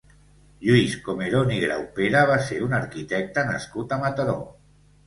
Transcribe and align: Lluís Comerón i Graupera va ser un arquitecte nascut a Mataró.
Lluís 0.67 0.95
Comerón 1.09 1.53
i 1.57 1.59
Graupera 1.65 2.25
va 2.35 2.41
ser 2.49 2.61
un 2.71 2.75
arquitecte 2.81 3.47
nascut 3.53 3.97
a 3.99 4.07
Mataró. 4.07 4.41